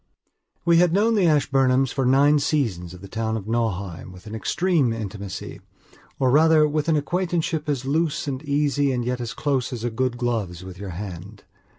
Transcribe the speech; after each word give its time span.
We 0.65 0.77
had 0.77 0.93
known 0.93 1.13
the 1.13 1.27
Ashburnhams 1.27 1.91
for 1.93 2.07
nine 2.07 2.39
seasons 2.39 2.95
of 2.95 3.01
the 3.01 3.07
town 3.07 3.37
of 3.37 3.45
Nauheim 3.47 4.11
with 4.11 4.25
an 4.25 4.33
extreme 4.33 4.89
intimacyor, 4.93 5.59
rather 6.19 6.67
with 6.67 6.89
an 6.89 6.95
acquaintanceship 6.95 7.69
as 7.69 7.85
loose 7.85 8.27
and 8.27 8.41
easy 8.41 8.91
and 8.91 9.05
yet 9.05 9.21
as 9.21 9.35
close 9.35 9.71
as 9.71 9.83
a 9.83 9.91
good 9.91 10.17
glove's 10.17 10.63
with 10.63 10.79
your 10.79 10.89
hand. 10.89 11.43